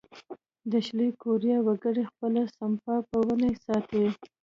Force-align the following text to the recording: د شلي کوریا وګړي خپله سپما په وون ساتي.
د 0.71 0.73
شلي 0.85 1.09
کوریا 1.21 1.57
وګړي 1.63 2.03
خپله 2.11 2.41
سپما 2.53 2.95
په 3.09 3.17
وون 3.25 3.41
ساتي. 3.65 4.03